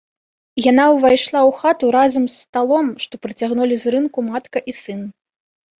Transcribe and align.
Яна 0.71 0.85
ўвайшла 0.95 1.37
ў 1.49 1.59
хату 1.59 1.85
разам 1.97 2.25
з 2.31 2.35
сталом, 2.47 2.87
што 3.07 3.13
прыцягнулі 3.27 3.75
з 3.87 3.99
рынку 3.99 4.19
матка 4.33 4.69
і 4.73 4.79
сын. 4.85 5.01